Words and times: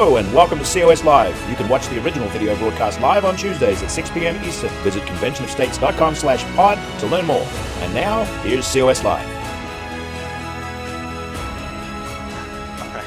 Hello 0.00 0.16
and 0.16 0.32
welcome 0.32 0.58
to 0.58 0.64
COS 0.64 1.04
Live. 1.04 1.50
You 1.50 1.54
can 1.54 1.68
watch 1.68 1.86
the 1.88 2.02
original 2.02 2.26
video 2.30 2.56
broadcast 2.56 3.02
live 3.02 3.26
on 3.26 3.36
Tuesdays 3.36 3.82
at 3.82 3.90
6 3.90 4.10
p.m. 4.12 4.42
Eastern. 4.46 4.70
Visit 4.82 5.02
conventionofstates.com 5.02 6.14
slash 6.14 6.42
pod 6.56 6.78
to 7.00 7.06
learn 7.08 7.26
more. 7.26 7.46
And 7.80 7.92
now, 7.92 8.24
here's 8.40 8.64
COS 8.72 9.04
Live. 9.04 9.26
All 12.80 12.88
right. 12.94 13.04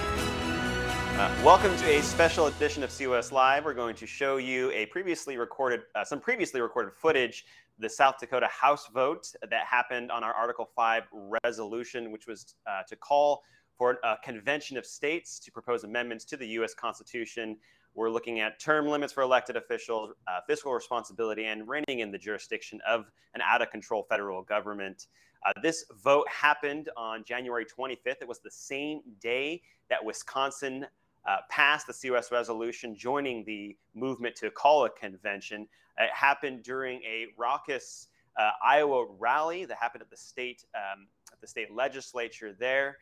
Uh, 1.18 1.44
welcome 1.44 1.76
to 1.78 1.98
a 1.98 2.04
special 2.04 2.46
edition 2.46 2.84
of 2.84 2.96
COS 2.96 3.32
Live. 3.32 3.66
We're 3.66 3.74
going 3.74 3.96
to 3.96 4.06
show 4.06 4.38
you 4.38 4.70
a 4.70 4.86
previously 4.86 5.36
recorded, 5.38 5.82
uh, 5.96 6.06
some 6.06 6.20
previously 6.20 6.62
recorded 6.62 6.94
footage, 6.94 7.44
the 7.80 7.90
South 7.90 8.20
Dakota 8.20 8.50
House 8.52 8.88
vote 8.94 9.26
that 9.42 9.66
happened 9.66 10.12
on 10.12 10.24
our 10.24 10.36
Article 10.36 10.70
5 10.76 11.06
resolution, 11.44 12.12
which 12.12 12.28
was 12.28 12.54
uh, 12.70 12.84
to 12.88 12.96
call 12.96 13.42
for 13.78 14.00
a 14.04 14.18
convention 14.24 14.78
of 14.78 14.86
states 14.86 15.40
to 15.40 15.52
propose 15.52 15.84
amendments 15.84 16.26
to 16.26 16.38
the 16.38 16.48
U.S. 16.50 16.74
Constitution. 16.74 17.58
We're 17.96 18.10
looking 18.10 18.40
at 18.40 18.60
term 18.60 18.88
limits 18.88 19.14
for 19.14 19.22
elected 19.22 19.56
officials, 19.56 20.14
uh, 20.28 20.40
fiscal 20.48 20.74
responsibility, 20.74 21.46
and 21.46 21.68
reining 21.68 22.00
in 22.00 22.12
the 22.12 22.18
jurisdiction 22.18 22.80
of 22.88 23.06
an 23.36 23.42
out 23.42 23.62
of 23.62 23.70
control 23.70 24.06
federal 24.10 24.42
government. 24.42 25.08
Uh, 25.46 25.52
this 25.62 25.86
vote 26.04 26.28
happened 26.30 26.90
on 26.96 27.24
January 27.24 27.66
25th. 27.66 28.22
It 28.22 28.28
was 28.28 28.40
the 28.40 28.52
same 28.52 29.02
day 29.20 29.62
that 29.90 30.04
Wisconsin 30.04 30.86
uh, 31.28 31.38
passed 31.50 31.88
the 31.88 31.94
COS 31.94 32.32
resolution 32.32 32.96
joining 32.96 33.44
the 33.46 33.78
movement 33.94 34.36
to 34.38 34.50
call 34.52 34.86
a 34.86 34.90
convention. 34.90 35.68
It 36.00 36.10
happened 36.12 36.64
during 36.64 37.02
a 37.04 37.28
raucous 37.38 38.08
uh, 38.38 38.52
Iowa 38.64 39.06
rally 39.20 39.66
that 39.66 39.78
happened 39.78 40.02
at 40.02 40.10
the 40.10 40.18
state 40.18 40.66
um, 40.76 41.08
at 41.32 41.40
the 41.40 41.48
state 41.48 41.74
legislature 41.74 42.56
there. 42.58 42.98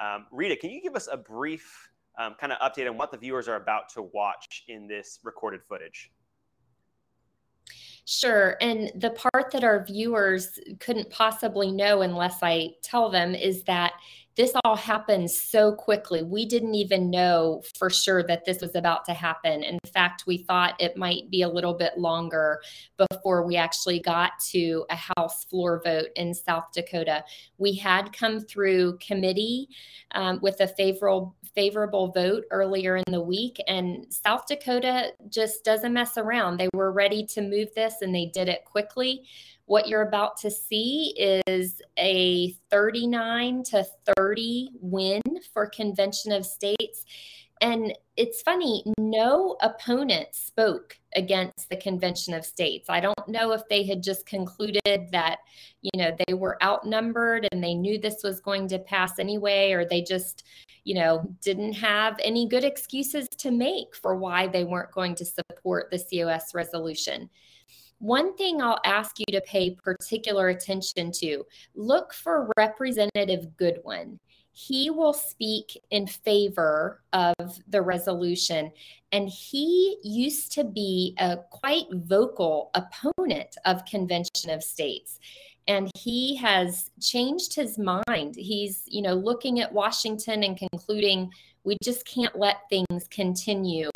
Um, 0.00 0.26
Rita, 0.30 0.56
can 0.56 0.70
you 0.70 0.82
give 0.82 0.96
us 0.96 1.08
a 1.10 1.16
brief 1.16 1.90
um, 2.18 2.34
kind 2.40 2.52
of 2.52 2.58
update 2.58 2.88
on 2.88 2.96
what 2.96 3.10
the 3.10 3.18
viewers 3.18 3.48
are 3.48 3.56
about 3.56 3.88
to 3.90 4.02
watch 4.02 4.64
in 4.68 4.86
this 4.86 5.20
recorded 5.22 5.60
footage? 5.68 6.10
Sure. 8.04 8.56
And 8.60 8.92
the 8.94 9.10
part 9.10 9.50
that 9.50 9.64
our 9.64 9.84
viewers 9.84 10.60
couldn't 10.78 11.10
possibly 11.10 11.72
know 11.72 12.02
unless 12.02 12.38
I 12.40 12.74
tell 12.82 13.10
them 13.10 13.34
is 13.34 13.64
that 13.64 13.94
this 14.36 14.52
all 14.64 14.76
happened 14.76 15.30
so 15.30 15.72
quickly. 15.72 16.22
We 16.22 16.44
didn't 16.44 16.74
even 16.74 17.10
know 17.10 17.62
for 17.78 17.88
sure 17.88 18.22
that 18.24 18.44
this 18.44 18.60
was 18.60 18.74
about 18.74 19.06
to 19.06 19.14
happen. 19.14 19.62
In 19.62 19.78
fact, 19.92 20.24
we 20.26 20.38
thought 20.38 20.74
it 20.78 20.96
might 20.96 21.30
be 21.30 21.40
a 21.40 21.48
little 21.48 21.72
bit 21.72 21.96
longer 21.96 22.60
before 23.10 23.46
we 23.46 23.56
actually 23.56 23.98
got 23.98 24.32
to 24.50 24.84
a 24.90 24.98
House 25.16 25.44
floor 25.44 25.80
vote 25.82 26.08
in 26.16 26.34
South 26.34 26.66
Dakota. 26.74 27.24
We 27.56 27.74
had 27.76 28.12
come 28.12 28.40
through 28.40 28.98
committee 28.98 29.68
um, 30.12 30.38
with 30.42 30.60
a 30.60 30.68
favorable 30.68 31.34
favorable 31.54 32.12
vote 32.12 32.44
earlier 32.50 32.96
in 32.98 33.04
the 33.10 33.20
week, 33.20 33.58
and 33.66 34.06
South 34.10 34.46
Dakota 34.46 35.12
just 35.30 35.64
doesn't 35.64 35.94
mess 35.94 36.18
around. 36.18 36.58
They 36.58 36.68
were 36.74 36.92
ready 36.92 37.24
to 37.28 37.40
move 37.40 37.68
this, 37.74 38.02
and 38.02 38.14
they 38.14 38.26
did 38.26 38.50
it 38.50 38.66
quickly. 38.66 39.24
What 39.66 39.88
you're 39.88 40.02
about 40.02 40.36
to 40.38 40.50
see 40.50 41.14
is 41.18 41.82
a 41.98 42.52
39 42.70 43.64
to 43.64 43.84
30 44.16 44.70
win 44.80 45.22
for 45.52 45.66
Convention 45.66 46.30
of 46.32 46.46
States. 46.46 47.04
And 47.60 47.92
it's 48.16 48.42
funny, 48.42 48.84
no 48.98 49.56
opponent 49.62 50.28
spoke 50.32 50.98
against 51.16 51.68
the 51.68 51.76
Convention 51.76 52.34
of 52.34 52.44
States. 52.44 52.88
I 52.88 53.00
don't 53.00 53.28
know 53.28 53.52
if 53.52 53.62
they 53.68 53.84
had 53.84 54.02
just 54.02 54.26
concluded 54.26 55.08
that, 55.10 55.38
you 55.80 55.90
know, 55.96 56.14
they 56.26 56.34
were 56.34 56.62
outnumbered 56.62 57.48
and 57.50 57.64
they 57.64 57.74
knew 57.74 57.98
this 57.98 58.22
was 58.22 58.40
going 58.40 58.68
to 58.68 58.78
pass 58.78 59.18
anyway, 59.18 59.72
or 59.72 59.84
they 59.84 60.02
just, 60.02 60.44
you 60.84 60.94
know, 60.94 61.28
didn't 61.40 61.72
have 61.72 62.20
any 62.22 62.46
good 62.46 62.62
excuses 62.62 63.26
to 63.38 63.50
make 63.50 63.96
for 63.96 64.16
why 64.16 64.46
they 64.46 64.64
weren't 64.64 64.92
going 64.92 65.14
to 65.14 65.24
support 65.24 65.90
the 65.90 65.98
COS 65.98 66.54
resolution. 66.54 67.30
One 67.98 68.36
thing 68.36 68.60
I'll 68.60 68.80
ask 68.84 69.18
you 69.18 69.26
to 69.32 69.40
pay 69.40 69.70
particular 69.70 70.48
attention 70.48 71.12
to 71.12 71.44
look 71.74 72.12
for 72.12 72.50
Representative 72.56 73.56
Goodwin. 73.56 74.18
He 74.52 74.90
will 74.90 75.12
speak 75.12 75.78
in 75.90 76.06
favor 76.06 77.02
of 77.12 77.58
the 77.68 77.82
resolution. 77.82 78.70
And 79.12 79.28
he 79.28 79.98
used 80.02 80.52
to 80.52 80.64
be 80.64 81.14
a 81.18 81.38
quite 81.50 81.86
vocal 81.92 82.70
opponent 82.74 83.56
of 83.64 83.84
Convention 83.84 84.50
of 84.50 84.62
States 84.62 85.18
and 85.68 85.90
he 85.96 86.36
has 86.36 86.90
changed 87.00 87.54
his 87.54 87.78
mind 87.78 88.34
he's 88.36 88.82
you 88.86 89.02
know 89.02 89.14
looking 89.14 89.60
at 89.60 89.72
washington 89.72 90.44
and 90.44 90.56
concluding 90.56 91.30
we 91.66 91.76
just 91.82 92.06
can't 92.06 92.38
let 92.38 92.68
things 92.70 93.08
continue 93.10 93.90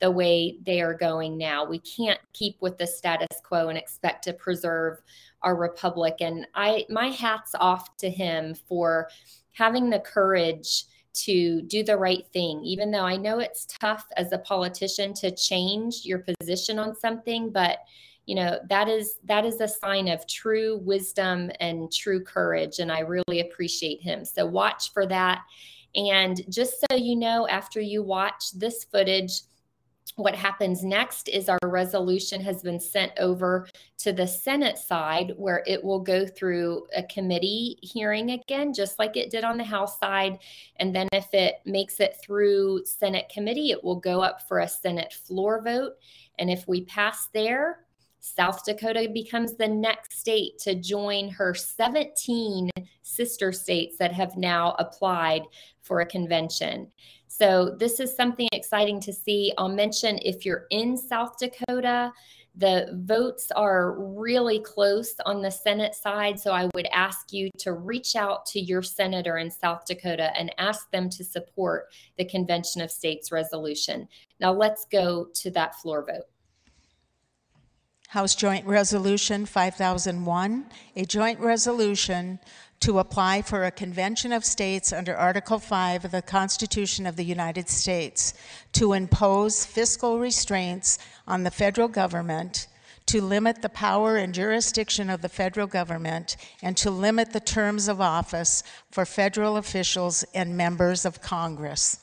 the 0.00 0.10
way 0.10 0.56
they 0.64 0.80
are 0.80 0.94
going 0.94 1.36
now. 1.36 1.64
We 1.64 1.78
can't 1.78 2.18
keep 2.32 2.56
with 2.60 2.78
the 2.78 2.86
status 2.86 3.40
quo 3.44 3.68
and 3.68 3.76
expect 3.76 4.24
to 4.24 4.32
preserve 4.32 5.02
our 5.42 5.54
republic. 5.54 6.16
And 6.20 6.46
I 6.54 6.86
my 6.88 7.08
hat's 7.08 7.54
off 7.54 7.96
to 7.98 8.10
him 8.10 8.54
for 8.66 9.08
having 9.52 9.90
the 9.90 10.00
courage 10.00 10.84
to 11.12 11.60
do 11.62 11.82
the 11.82 11.96
right 11.96 12.24
thing 12.32 12.62
even 12.64 12.92
though 12.92 13.04
I 13.04 13.16
know 13.16 13.40
it's 13.40 13.66
tough 13.66 14.06
as 14.16 14.32
a 14.32 14.38
politician 14.38 15.12
to 15.14 15.30
change 15.32 16.04
your 16.04 16.24
position 16.40 16.78
on 16.78 16.94
something, 16.94 17.50
but 17.50 17.80
you 18.26 18.36
know 18.36 18.58
that 18.68 18.88
is 18.88 19.18
that 19.24 19.44
is 19.44 19.60
a 19.60 19.66
sign 19.66 20.06
of 20.06 20.26
true 20.26 20.78
wisdom 20.84 21.50
and 21.58 21.90
true 21.90 22.22
courage 22.22 22.78
and 22.78 22.92
i 22.92 23.00
really 23.00 23.40
appreciate 23.40 24.00
him 24.00 24.24
so 24.24 24.46
watch 24.46 24.92
for 24.92 25.04
that 25.06 25.42
and 25.94 26.40
just 26.50 26.80
so 26.80 26.96
you 26.96 27.16
know, 27.16 27.48
after 27.48 27.80
you 27.80 28.02
watch 28.02 28.52
this 28.52 28.84
footage, 28.84 29.42
what 30.16 30.34
happens 30.34 30.84
next 30.84 31.28
is 31.28 31.48
our 31.48 31.58
resolution 31.64 32.40
has 32.40 32.62
been 32.62 32.80
sent 32.80 33.12
over 33.18 33.68
to 33.98 34.12
the 34.12 34.26
Senate 34.26 34.76
side 34.76 35.32
where 35.36 35.62
it 35.66 35.82
will 35.82 36.00
go 36.00 36.26
through 36.26 36.86
a 36.94 37.02
committee 37.04 37.78
hearing 37.80 38.30
again, 38.30 38.74
just 38.74 38.98
like 38.98 39.16
it 39.16 39.30
did 39.30 39.44
on 39.44 39.56
the 39.56 39.64
House 39.64 39.98
side. 39.98 40.38
And 40.76 40.94
then 40.94 41.08
if 41.12 41.32
it 41.32 41.56
makes 41.64 42.00
it 42.00 42.16
through 42.22 42.84
Senate 42.84 43.30
committee, 43.32 43.70
it 43.70 43.82
will 43.82 44.00
go 44.00 44.20
up 44.20 44.46
for 44.48 44.60
a 44.60 44.68
Senate 44.68 45.12
floor 45.12 45.62
vote. 45.62 45.92
And 46.38 46.50
if 46.50 46.66
we 46.66 46.84
pass 46.84 47.28
there, 47.32 47.84
South 48.20 48.64
Dakota 48.64 49.08
becomes 49.12 49.54
the 49.54 49.68
next 49.68 50.18
state 50.18 50.58
to 50.58 50.74
join 50.74 51.30
her 51.30 51.54
17 51.54 52.70
sister 53.02 53.50
states 53.50 53.96
that 53.98 54.12
have 54.12 54.36
now 54.36 54.76
applied 54.78 55.42
for 55.80 56.00
a 56.00 56.06
convention. 56.06 56.86
So, 57.26 57.76
this 57.78 58.00
is 58.00 58.14
something 58.14 58.48
exciting 58.52 59.00
to 59.00 59.12
see. 59.12 59.52
I'll 59.56 59.68
mention 59.68 60.18
if 60.22 60.44
you're 60.44 60.66
in 60.70 60.96
South 60.96 61.38
Dakota, 61.38 62.12
the 62.56 62.88
votes 63.06 63.50
are 63.52 63.98
really 63.98 64.58
close 64.58 65.14
on 65.24 65.40
the 65.40 65.50
Senate 65.50 65.94
side. 65.94 66.38
So, 66.38 66.52
I 66.52 66.68
would 66.74 66.88
ask 66.92 67.32
you 67.32 67.48
to 67.58 67.72
reach 67.72 68.16
out 68.16 68.44
to 68.46 68.60
your 68.60 68.82
senator 68.82 69.38
in 69.38 69.50
South 69.50 69.86
Dakota 69.86 70.36
and 70.36 70.54
ask 70.58 70.90
them 70.90 71.08
to 71.10 71.24
support 71.24 71.86
the 72.18 72.24
Convention 72.24 72.82
of 72.82 72.90
States 72.90 73.32
resolution. 73.32 74.06
Now, 74.40 74.52
let's 74.52 74.84
go 74.84 75.28
to 75.34 75.50
that 75.52 75.76
floor 75.76 76.04
vote. 76.04 76.24
House 78.10 78.34
Joint 78.34 78.66
Resolution 78.66 79.46
5001, 79.46 80.66
a 80.96 81.04
joint 81.04 81.38
resolution 81.38 82.40
to 82.80 82.98
apply 82.98 83.40
for 83.40 83.64
a 83.64 83.70
convention 83.70 84.32
of 84.32 84.44
states 84.44 84.92
under 84.92 85.16
Article 85.16 85.60
5 85.60 86.06
of 86.06 86.10
the 86.10 86.20
Constitution 86.20 87.06
of 87.06 87.14
the 87.14 87.24
United 87.24 87.68
States 87.68 88.34
to 88.72 88.94
impose 88.94 89.64
fiscal 89.64 90.18
restraints 90.18 90.98
on 91.28 91.44
the 91.44 91.52
federal 91.52 91.86
government, 91.86 92.66
to 93.06 93.22
limit 93.22 93.62
the 93.62 93.68
power 93.68 94.16
and 94.16 94.34
jurisdiction 94.34 95.08
of 95.08 95.22
the 95.22 95.28
federal 95.28 95.68
government, 95.68 96.36
and 96.62 96.76
to 96.78 96.90
limit 96.90 97.32
the 97.32 97.38
terms 97.38 97.86
of 97.86 98.00
office 98.00 98.64
for 98.90 99.04
federal 99.04 99.56
officials 99.56 100.24
and 100.34 100.56
members 100.56 101.04
of 101.04 101.22
Congress. 101.22 102.00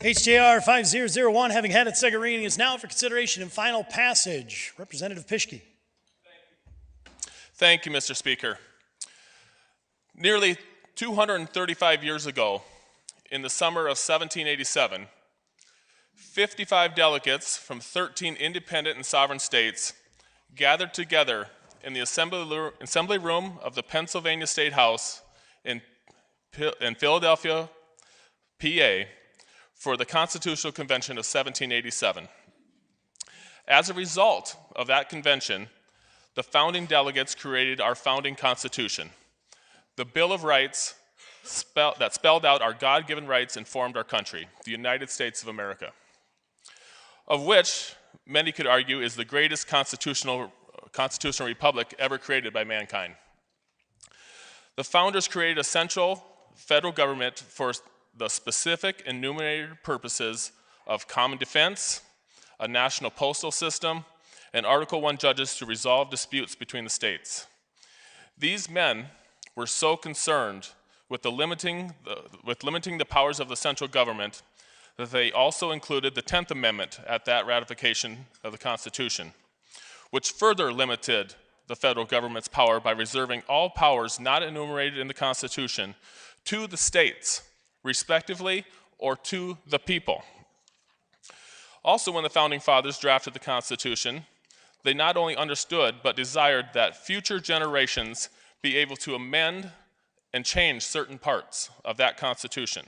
HJR 0.00 0.62
5001, 0.62 1.50
having 1.50 1.72
had 1.72 1.88
its 1.88 1.98
second 1.98 2.20
reading, 2.20 2.44
is 2.44 2.56
now 2.56 2.76
for 2.76 2.86
consideration 2.86 3.42
and 3.42 3.50
final 3.50 3.82
passage. 3.82 4.72
Representative 4.78 5.26
Pishke. 5.26 5.60
Thank 7.54 7.84
you, 7.84 7.90
Mr. 7.90 8.14
Speaker. 8.14 8.58
Nearly 10.14 10.56
235 10.94 12.04
years 12.04 12.26
ago, 12.26 12.62
in 13.32 13.42
the 13.42 13.50
summer 13.50 13.82
of 13.82 13.98
1787, 13.98 15.08
55 16.14 16.94
delegates 16.94 17.56
from 17.56 17.80
13 17.80 18.36
independent 18.36 18.94
and 18.94 19.04
sovereign 19.04 19.40
states 19.40 19.94
gathered 20.54 20.94
together 20.94 21.48
in 21.82 21.92
the 21.92 22.00
assembly 22.00 23.18
room 23.18 23.58
of 23.64 23.74
the 23.74 23.82
Pennsylvania 23.82 24.46
State 24.46 24.74
House 24.74 25.22
in, 25.64 25.82
in 26.80 26.94
Philadelphia, 26.94 27.68
PA, 28.60 29.04
for 29.78 29.96
the 29.96 30.04
Constitutional 30.04 30.72
Convention 30.72 31.12
of 31.12 31.24
1787. 31.24 32.28
As 33.68 33.88
a 33.88 33.94
result 33.94 34.56
of 34.74 34.88
that 34.88 35.08
convention, 35.08 35.68
the 36.34 36.42
founding 36.42 36.86
delegates 36.86 37.34
created 37.34 37.80
our 37.80 37.94
founding 37.94 38.34
Constitution, 38.34 39.10
the 39.96 40.04
Bill 40.04 40.32
of 40.32 40.42
Rights, 40.42 40.94
spell, 41.44 41.94
that 41.98 42.12
spelled 42.12 42.44
out 42.44 42.60
our 42.60 42.74
God 42.74 43.06
given 43.06 43.26
rights 43.26 43.56
and 43.56 43.66
formed 43.66 43.96
our 43.96 44.04
country, 44.04 44.48
the 44.64 44.70
United 44.72 45.10
States 45.10 45.42
of 45.42 45.48
America, 45.48 45.92
of 47.26 47.44
which 47.44 47.94
many 48.26 48.52
could 48.52 48.66
argue 48.66 49.00
is 49.00 49.14
the 49.14 49.24
greatest 49.24 49.68
constitutional, 49.68 50.52
constitutional 50.92 51.48
republic 51.48 51.94
ever 51.98 52.18
created 52.18 52.52
by 52.52 52.64
mankind. 52.64 53.14
The 54.76 54.84
founders 54.84 55.28
created 55.28 55.58
a 55.58 55.64
central 55.64 56.24
federal 56.54 56.92
government 56.92 57.38
for 57.38 57.72
the 58.18 58.28
specific 58.28 59.02
enumerated 59.06 59.82
purposes 59.82 60.52
of 60.86 61.06
common 61.06 61.38
defense, 61.38 62.02
a 62.58 62.66
national 62.66 63.10
postal 63.10 63.52
system, 63.52 64.04
and 64.52 64.66
Article 64.66 65.00
1 65.00 65.18
judges 65.18 65.56
to 65.56 65.66
resolve 65.66 66.10
disputes 66.10 66.54
between 66.54 66.84
the 66.84 66.90
states. 66.90 67.46
These 68.36 68.70
men 68.70 69.06
were 69.54 69.66
so 69.66 69.96
concerned 69.96 70.68
with, 71.08 71.22
the 71.22 71.30
limiting, 71.30 71.94
the, 72.04 72.22
with 72.44 72.64
limiting 72.64 72.98
the 72.98 73.04
powers 73.04 73.40
of 73.40 73.48
the 73.48 73.56
central 73.56 73.88
government 73.88 74.42
that 74.96 75.10
they 75.10 75.30
also 75.30 75.70
included 75.70 76.14
the 76.14 76.22
10th 76.22 76.50
Amendment 76.50 77.00
at 77.06 77.24
that 77.24 77.46
ratification 77.46 78.26
of 78.42 78.52
the 78.52 78.58
Constitution, 78.58 79.32
which 80.10 80.32
further 80.32 80.72
limited 80.72 81.34
the 81.68 81.76
federal 81.76 82.06
government's 82.06 82.48
power 82.48 82.80
by 82.80 82.90
reserving 82.90 83.42
all 83.48 83.70
powers 83.70 84.18
not 84.18 84.42
enumerated 84.42 84.98
in 84.98 85.06
the 85.06 85.14
Constitution 85.14 85.94
to 86.44 86.66
the 86.66 86.76
states, 86.76 87.47
respectively, 87.82 88.64
or 88.98 89.16
to 89.16 89.58
the 89.66 89.78
people. 89.78 90.22
Also, 91.84 92.12
when 92.12 92.24
the 92.24 92.30
Founding 92.30 92.60
Fathers 92.60 92.98
drafted 92.98 93.32
the 93.32 93.38
Constitution, 93.38 94.26
they 94.84 94.94
not 94.94 95.16
only 95.16 95.36
understood 95.36 95.96
but 96.02 96.16
desired 96.16 96.66
that 96.74 96.96
future 96.96 97.40
generations 97.40 98.28
be 98.62 98.76
able 98.76 98.96
to 98.96 99.14
amend 99.14 99.70
and 100.34 100.44
change 100.44 100.82
certain 100.82 101.18
parts 101.18 101.70
of 101.84 101.96
that 101.96 102.16
Constitution. 102.16 102.84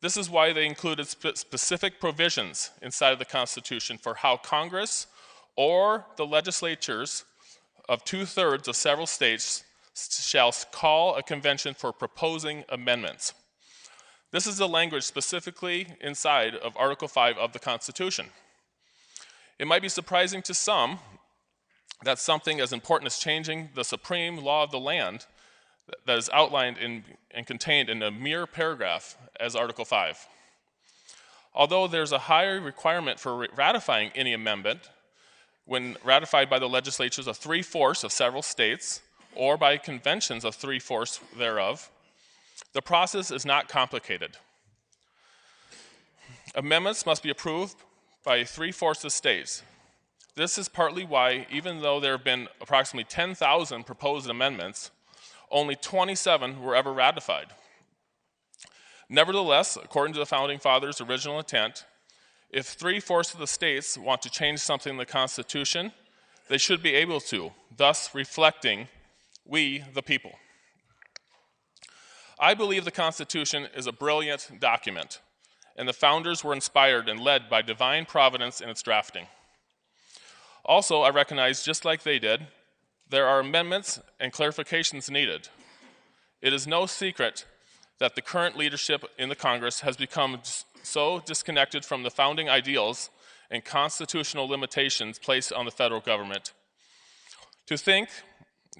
This 0.00 0.16
is 0.16 0.28
why 0.28 0.52
they 0.52 0.66
included 0.66 1.06
spe- 1.06 1.36
specific 1.36 2.00
provisions 2.00 2.70
inside 2.82 3.12
of 3.12 3.18
the 3.18 3.24
Constitution 3.24 3.98
for 3.98 4.14
how 4.14 4.36
Congress 4.36 5.06
or 5.56 6.06
the 6.16 6.26
legislatures 6.26 7.24
of 7.88 8.04
two 8.04 8.24
thirds 8.26 8.68
of 8.68 8.76
several 8.76 9.06
states 9.06 9.64
shall 9.94 10.52
call 10.72 11.16
a 11.16 11.22
convention 11.22 11.74
for 11.74 11.92
proposing 11.92 12.64
amendments. 12.68 13.34
This 14.32 14.46
is 14.46 14.56
the 14.56 14.66
language 14.66 15.04
specifically 15.04 15.88
inside 16.00 16.54
of 16.54 16.74
Article 16.78 17.06
5 17.06 17.36
of 17.36 17.52
the 17.52 17.58
Constitution. 17.58 18.28
It 19.58 19.66
might 19.66 19.82
be 19.82 19.90
surprising 19.90 20.40
to 20.42 20.54
some 20.54 21.00
that 22.02 22.18
something 22.18 22.58
as 22.58 22.72
important 22.72 23.08
as 23.08 23.18
changing 23.18 23.68
the 23.74 23.84
supreme 23.84 24.38
law 24.38 24.64
of 24.64 24.70
the 24.70 24.80
land 24.80 25.26
that 26.06 26.16
is 26.16 26.30
outlined 26.32 26.78
in, 26.78 27.04
and 27.30 27.46
contained 27.46 27.90
in 27.90 28.02
a 28.02 28.10
mere 28.10 28.46
paragraph 28.46 29.18
as 29.38 29.54
Article 29.54 29.84
5. 29.84 30.26
Although 31.54 31.86
there's 31.86 32.12
a 32.12 32.18
higher 32.18 32.58
requirement 32.58 33.20
for 33.20 33.46
ratifying 33.54 34.12
any 34.14 34.32
amendment 34.32 34.88
when 35.66 35.98
ratified 36.02 36.48
by 36.48 36.58
the 36.58 36.68
legislatures 36.70 37.26
of 37.26 37.36
three 37.36 37.62
fourths 37.62 38.02
of 38.02 38.10
several 38.10 38.42
states 38.42 39.02
or 39.34 39.58
by 39.58 39.76
conventions 39.76 40.42
of 40.42 40.54
three 40.54 40.78
fourths 40.78 41.20
thereof, 41.36 41.90
the 42.72 42.82
process 42.82 43.30
is 43.30 43.44
not 43.44 43.68
complicated. 43.68 44.36
Amendments 46.54 47.06
must 47.06 47.22
be 47.22 47.30
approved 47.30 47.76
by 48.24 48.44
three 48.44 48.72
fourths 48.72 49.04
of 49.04 49.12
states. 49.12 49.62
This 50.34 50.56
is 50.56 50.68
partly 50.68 51.04
why, 51.04 51.46
even 51.50 51.80
though 51.80 52.00
there 52.00 52.12
have 52.12 52.24
been 52.24 52.48
approximately 52.60 53.04
10,000 53.04 53.84
proposed 53.84 54.28
amendments, 54.30 54.90
only 55.50 55.76
27 55.76 56.62
were 56.62 56.74
ever 56.74 56.92
ratified. 56.92 57.48
Nevertheless, 59.08 59.76
according 59.76 60.14
to 60.14 60.18
the 60.18 60.26
Founding 60.26 60.58
Fathers' 60.58 61.00
original 61.00 61.38
intent, 61.38 61.84
if 62.50 62.66
three 62.66 63.00
fourths 63.00 63.34
of 63.34 63.40
the 63.40 63.46
states 63.46 63.98
want 63.98 64.22
to 64.22 64.30
change 64.30 64.60
something 64.60 64.92
in 64.92 64.96
the 64.96 65.04
Constitution, 65.04 65.92
they 66.48 66.58
should 66.58 66.82
be 66.82 66.94
able 66.94 67.20
to, 67.20 67.52
thus 67.76 68.14
reflecting 68.14 68.88
we, 69.44 69.84
the 69.92 70.02
people. 70.02 70.32
I 72.42 72.54
believe 72.54 72.84
the 72.84 72.90
Constitution 72.90 73.68
is 73.72 73.86
a 73.86 73.92
brilliant 73.92 74.50
document, 74.58 75.20
and 75.76 75.88
the 75.88 75.92
founders 75.92 76.42
were 76.42 76.52
inspired 76.52 77.08
and 77.08 77.20
led 77.20 77.48
by 77.48 77.62
divine 77.62 78.04
providence 78.04 78.60
in 78.60 78.68
its 78.68 78.82
drafting. 78.82 79.28
Also, 80.64 81.02
I 81.02 81.10
recognize, 81.10 81.62
just 81.62 81.84
like 81.84 82.02
they 82.02 82.18
did, 82.18 82.48
there 83.08 83.28
are 83.28 83.38
amendments 83.38 84.00
and 84.18 84.32
clarifications 84.32 85.08
needed. 85.08 85.50
It 86.40 86.52
is 86.52 86.66
no 86.66 86.86
secret 86.86 87.46
that 88.00 88.16
the 88.16 88.22
current 88.22 88.58
leadership 88.58 89.04
in 89.16 89.28
the 89.28 89.36
Congress 89.36 89.82
has 89.82 89.96
become 89.96 90.40
so 90.82 91.20
disconnected 91.20 91.84
from 91.84 92.02
the 92.02 92.10
founding 92.10 92.48
ideals 92.50 93.10
and 93.52 93.64
constitutional 93.64 94.48
limitations 94.48 95.20
placed 95.20 95.52
on 95.52 95.64
the 95.64 95.70
federal 95.70 96.00
government. 96.00 96.52
To 97.66 97.76
think 97.76 98.08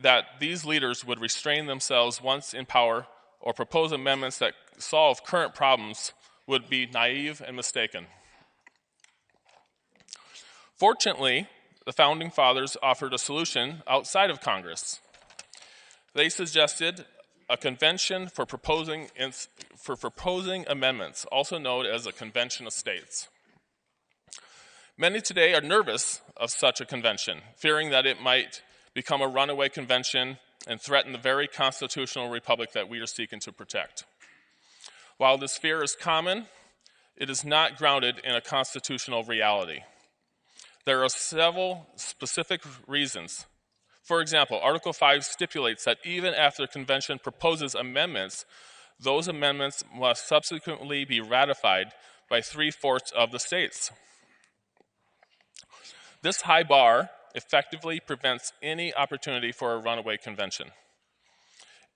that 0.01 0.41
these 0.41 0.65
leaders 0.65 1.05
would 1.05 1.21
restrain 1.21 1.67
themselves 1.67 2.21
once 2.21 2.55
in 2.55 2.67
power 2.67 3.07
or 3.43 3.53
propose 3.53 3.93
amendments 3.93 4.39
that 4.39 4.55
solve 4.79 5.25
current 5.25 5.55
problems 5.55 6.13
would 6.47 6.69
be 6.69 6.87
naive 6.87 7.43
and 7.47 7.57
mistaken. 7.57 8.07
Fortunately, 10.75 11.49
the 11.85 11.93
Founding 11.93 12.31
Fathers 12.31 12.77
offered 12.83 13.13
a 13.13 13.19
solution 13.19 13.83
outside 13.87 14.31
of 14.31 14.41
Congress. 14.41 15.01
They 16.15 16.29
suggested 16.29 17.05
a 17.49 17.57
convention 17.57 18.29
for 18.29 18.47
proposing, 18.47 19.09
for 19.77 19.97
proposing 19.97 20.65
amendments, 20.69 21.27
also 21.31 21.59
known 21.59 21.87
as 21.87 22.07
a 22.07 22.13
convention 22.13 22.67
of 22.67 22.73
states. 22.73 23.29
Many 24.97 25.21
today 25.21 25.55
are 25.55 25.61
nervous 25.61 26.21
of 26.37 26.51
such 26.51 26.81
a 26.81 26.87
convention, 26.87 27.41
fearing 27.57 27.91
that 27.91 28.07
it 28.07 28.21
might 28.21 28.63
become 28.95 29.21
a 29.23 29.29
runaway 29.29 29.69
convention 29.69 30.39
and 30.67 30.81
threaten 30.81 31.13
the 31.13 31.19
very 31.19 31.49
constitutional 31.49 32.29
republic 32.29 32.73
that 32.73 32.89
we 32.89 33.01
are 33.01 33.07
seeking 33.07 33.41
to 33.41 33.53
protect. 33.53 34.05
While 35.17 35.39
this 35.39 35.57
fear 35.57 35.83
is 35.83 35.95
common, 35.95 36.47
it 37.17 37.31
is 37.31 37.45
not 37.45 37.77
grounded 37.77 38.21
in 38.25 38.35
a 38.35 38.41
constitutional 38.41 39.25
reality. 39.25 39.81
There 40.85 41.05
are 41.05 41.09
several 41.09 41.87
specific 41.97 42.63
reasons. 42.87 43.47
For 44.03 44.21
example, 44.21 44.59
Article 44.61 44.93
5 44.93 45.25
stipulates 45.25 45.85
that 45.85 45.99
even 46.05 46.35
after 46.35 46.65
the 46.65 46.69
convention 46.73 47.21
proposes 47.21 47.75
amendments, 47.75 48.45
those 48.99 49.29
amendments 49.29 49.85
must 49.95 50.27
subsequently 50.27 51.05
be 51.05 51.21
ratified 51.21 51.93
by 52.29 52.41
three 52.41 52.71
fourths 52.71 53.13
of 53.13 53.31
the 53.31 53.39
states. 53.39 53.93
This 56.23 56.43
high 56.43 56.63
bar 56.63 57.11
effectively 57.35 58.01
prevents 58.01 58.53
any 58.63 58.95
opportunity 58.95 59.53
for 59.53 59.73
a 59.73 59.79
runaway 59.79 60.17
convention. 60.17 60.69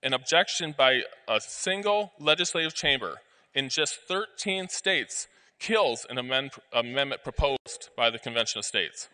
An 0.03 0.13
objection 0.13 0.75
by 0.77 1.01
a 1.27 1.39
single 1.39 2.13
legislative 2.19 2.73
chamber 2.73 3.21
in 3.53 3.69
just 3.69 3.99
13 4.07 4.69
states 4.69 5.27
kills 5.59 6.05
an 6.09 6.17
amend- 6.17 6.51
amendment 6.71 7.23
proposed 7.23 7.89
by 7.95 8.09
the 8.09 8.19
Convention 8.19 8.59
of 8.59 8.65
States. 8.65 9.09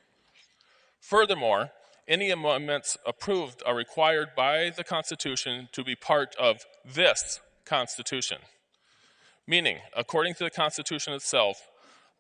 Furthermore, 1.00 1.72
any 2.08 2.32
amendments 2.32 2.98
approved 3.06 3.64
are 3.66 3.76
required 3.76 4.30
by 4.36 4.70
the 4.70 4.84
Constitution 4.84 5.70
to 5.72 5.84
be 5.84 5.96
part 5.96 6.36
of 6.38 6.66
this 6.86 7.40
Constitution. 7.66 8.40
Meaning, 9.48 9.78
according 9.96 10.34
to 10.36 10.44
the 10.44 10.50
Constitution 10.50 11.14
itself, 11.14 11.70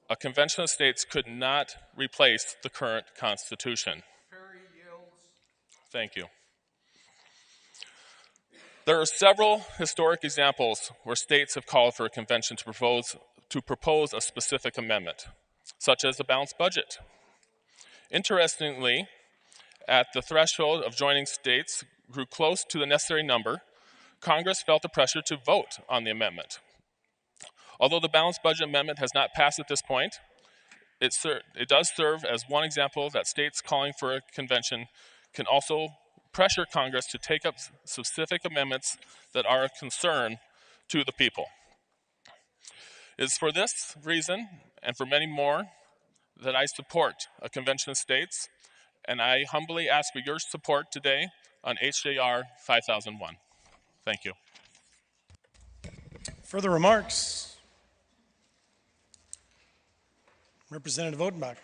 a 0.09 0.15
Convention 0.15 0.63
of 0.63 0.69
States 0.69 1.05
could 1.05 1.27
not 1.27 1.75
replace 1.95 2.55
the 2.61 2.69
current 2.69 3.05
Constitution. 3.17 4.03
Thank 5.91 6.15
you. 6.15 6.25
There 8.85 8.99
are 8.99 9.05
several 9.05 9.63
historic 9.77 10.23
examples 10.23 10.91
where 11.03 11.15
states 11.15 11.55
have 11.55 11.65
called 11.65 11.93
for 11.93 12.05
a 12.05 12.09
convention 12.09 12.57
to 12.57 12.63
propose 12.65 13.15
to 13.49 13.61
propose 13.61 14.13
a 14.13 14.19
specific 14.19 14.79
amendment, 14.79 15.27
such 15.77 16.03
as 16.03 16.17
the 16.17 16.23
balanced 16.23 16.57
budget. 16.57 16.97
Interestingly, 18.09 19.07
at 19.87 20.07
the 20.13 20.23
threshold 20.23 20.83
of 20.83 20.95
joining 20.95 21.27
states 21.27 21.83
grew 22.11 22.25
close 22.25 22.63
to 22.69 22.79
the 22.79 22.87
necessary 22.87 23.21
number, 23.21 23.61
Congress 24.19 24.63
felt 24.63 24.81
the 24.81 24.89
pressure 24.89 25.21
to 25.27 25.37
vote 25.37 25.77
on 25.87 26.03
the 26.03 26.11
amendment. 26.11 26.59
Although 27.83 27.99
the 27.99 28.07
balanced 28.07 28.41
budget 28.41 28.69
amendment 28.69 28.99
has 28.99 29.13
not 29.13 29.33
passed 29.33 29.59
at 29.59 29.67
this 29.67 29.81
point, 29.81 30.21
it, 31.01 31.13
it 31.53 31.67
does 31.67 31.91
serve 31.93 32.23
as 32.23 32.45
one 32.47 32.63
example 32.63 33.09
that 33.09 33.27
states 33.27 33.59
calling 33.59 33.91
for 33.99 34.15
a 34.15 34.21
convention 34.33 34.85
can 35.33 35.45
also 35.45 35.89
pressure 36.31 36.65
Congress 36.65 37.05
to 37.07 37.17
take 37.17 37.45
up 37.45 37.55
specific 37.83 38.45
amendments 38.45 38.97
that 39.33 39.45
are 39.45 39.65
a 39.65 39.69
concern 39.77 40.37
to 40.87 41.03
the 41.03 41.11
people. 41.11 41.47
It 43.17 43.25
is 43.25 43.37
for 43.37 43.51
this 43.51 43.97
reason 44.01 44.47
and 44.81 44.95
for 44.95 45.05
many 45.05 45.27
more 45.27 45.65
that 46.41 46.55
I 46.55 46.63
support 46.67 47.27
a 47.41 47.49
convention 47.49 47.91
of 47.91 47.97
states, 47.97 48.47
and 49.03 49.21
I 49.21 49.43
humbly 49.51 49.89
ask 49.89 50.13
for 50.13 50.19
your 50.25 50.39
support 50.39 50.85
today 50.89 51.27
on 51.65 51.75
HJR 51.83 52.43
5001. 52.65 53.35
Thank 54.05 54.23
you. 54.23 54.31
Further 56.45 56.69
remarks? 56.69 57.52
Representative 60.73 61.19
Odenbach. 61.19 61.57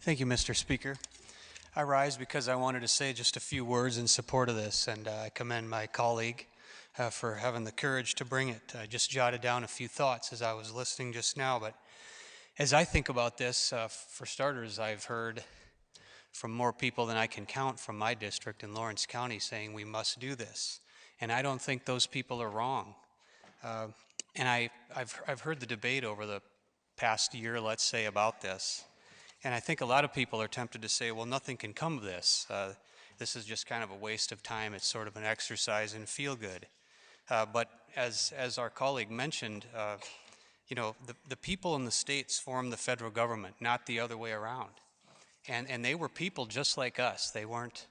Thank 0.00 0.20
you, 0.20 0.24
Mr. 0.24 0.56
Speaker. 0.56 0.96
I 1.76 1.82
rise 1.82 2.16
because 2.16 2.48
I 2.48 2.54
wanted 2.54 2.80
to 2.80 2.88
say 2.88 3.12
just 3.12 3.36
a 3.36 3.40
few 3.40 3.62
words 3.62 3.98
in 3.98 4.08
support 4.08 4.48
of 4.48 4.56
this, 4.56 4.88
and 4.88 5.06
uh, 5.06 5.10
I 5.26 5.28
commend 5.28 5.68
my 5.68 5.86
colleague 5.86 6.46
uh, 6.98 7.10
for 7.10 7.34
having 7.34 7.64
the 7.64 7.70
courage 7.70 8.14
to 8.14 8.24
bring 8.24 8.48
it. 8.48 8.72
I 8.74 8.86
just 8.86 9.10
jotted 9.10 9.42
down 9.42 9.64
a 9.64 9.68
few 9.68 9.86
thoughts 9.86 10.32
as 10.32 10.40
I 10.40 10.54
was 10.54 10.72
listening 10.72 11.12
just 11.12 11.36
now, 11.36 11.58
but 11.58 11.74
as 12.58 12.72
I 12.72 12.84
think 12.84 13.10
about 13.10 13.36
this, 13.36 13.70
uh, 13.70 13.88
for 13.88 14.24
starters, 14.24 14.78
I've 14.78 15.04
heard 15.04 15.44
from 16.32 16.52
more 16.52 16.72
people 16.72 17.04
than 17.04 17.18
I 17.18 17.26
can 17.26 17.44
count 17.44 17.78
from 17.78 17.98
my 17.98 18.14
district 18.14 18.64
in 18.64 18.72
Lawrence 18.72 19.04
County 19.04 19.38
saying 19.38 19.74
we 19.74 19.84
must 19.84 20.18
do 20.18 20.34
this. 20.34 20.80
And 21.20 21.30
I 21.30 21.42
don't 21.42 21.60
think 21.60 21.84
those 21.84 22.06
people 22.06 22.40
are 22.40 22.48
wrong. 22.48 22.94
Uh, 23.62 23.88
and 24.36 24.48
I, 24.48 24.70
I've, 24.96 25.20
I've 25.28 25.40
heard 25.42 25.60
the 25.60 25.66
debate 25.66 26.02
over 26.02 26.24
the 26.24 26.40
past 27.02 27.34
year, 27.34 27.60
let's 27.60 27.82
say, 27.82 28.04
about 28.04 28.40
this. 28.42 28.84
And 29.42 29.52
I 29.52 29.58
think 29.58 29.80
a 29.80 29.84
lot 29.84 30.04
of 30.04 30.14
people 30.14 30.40
are 30.40 30.46
tempted 30.46 30.82
to 30.82 30.88
say, 30.88 31.10
well, 31.10 31.26
nothing 31.26 31.56
can 31.56 31.72
come 31.72 31.98
of 31.98 32.04
this. 32.04 32.46
Uh, 32.48 32.74
this 33.18 33.34
is 33.34 33.44
just 33.44 33.66
kind 33.66 33.82
of 33.82 33.90
a 33.90 33.96
waste 33.96 34.30
of 34.30 34.40
time. 34.40 34.72
It's 34.72 34.86
sort 34.86 35.08
of 35.08 35.16
an 35.16 35.24
exercise 35.24 35.94
and 35.94 36.08
feel 36.08 36.36
good. 36.36 36.64
Uh, 37.28 37.44
but 37.44 37.68
as, 37.96 38.32
as 38.38 38.56
our 38.56 38.70
colleague 38.70 39.10
mentioned, 39.10 39.66
uh, 39.76 39.96
you 40.68 40.76
know, 40.76 40.94
the, 41.08 41.16
the 41.28 41.36
people 41.36 41.74
in 41.74 41.84
the 41.84 41.90
states 41.90 42.38
form 42.38 42.70
the 42.70 42.76
federal 42.76 43.10
government, 43.10 43.56
not 43.60 43.84
the 43.86 43.98
other 43.98 44.16
way 44.16 44.30
around. 44.30 44.70
And, 45.48 45.68
and 45.68 45.84
they 45.84 45.96
were 45.96 46.08
people 46.08 46.46
just 46.46 46.78
like 46.78 47.00
us. 47.00 47.32
They 47.32 47.46
weren't, 47.46 47.88